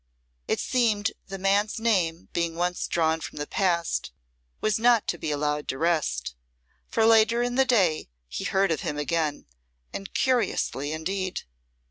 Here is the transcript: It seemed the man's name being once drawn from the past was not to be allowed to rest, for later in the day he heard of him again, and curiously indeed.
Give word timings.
It 0.47 0.59
seemed 0.59 1.11
the 1.27 1.37
man's 1.37 1.79
name 1.79 2.29
being 2.33 2.55
once 2.55 2.87
drawn 2.87 3.21
from 3.21 3.37
the 3.37 3.45
past 3.45 4.11
was 4.59 4.79
not 4.79 5.07
to 5.09 5.19
be 5.19 5.29
allowed 5.29 5.67
to 5.67 5.77
rest, 5.77 6.33
for 6.87 7.05
later 7.05 7.43
in 7.43 7.53
the 7.53 7.65
day 7.65 8.09
he 8.27 8.45
heard 8.45 8.71
of 8.71 8.81
him 8.81 8.97
again, 8.97 9.45
and 9.93 10.11
curiously 10.11 10.91
indeed. 10.91 11.41